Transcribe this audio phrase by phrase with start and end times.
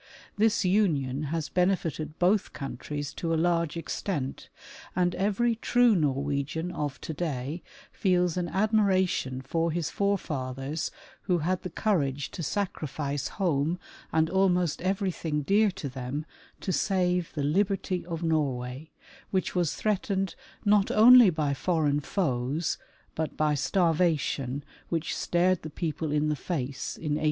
[0.35, 4.49] This union has benefited both countries to a large extent,
[4.95, 10.89] and every true Norwegian of to da}^ feels an admiration for his forefathers
[11.29, 13.77] who had the courage to sacrifice home
[14.11, 16.25] and almost everything dear to them
[16.61, 18.89] to save the liberty of Norway,
[19.29, 20.33] which was threatened
[20.65, 22.79] not only by foreign foes,
[23.13, 27.19] but by starvation which stared the people in the face in 1814.